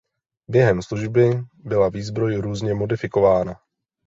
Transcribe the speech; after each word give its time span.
Během 0.47 0.81
služby 0.81 1.43
byla 1.53 1.89
výzbroj 1.89 2.35
různě 2.35 2.73
modifikována. 2.73 3.55